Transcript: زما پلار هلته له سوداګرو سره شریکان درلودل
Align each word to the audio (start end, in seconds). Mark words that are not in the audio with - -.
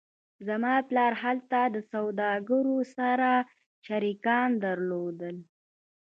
زما 0.47 0.73
پلار 0.89 1.13
هلته 1.23 1.59
له 1.73 1.79
سوداګرو 1.93 2.77
سره 2.95 3.29
شریکان 3.85 4.49
درلودل 4.63 5.37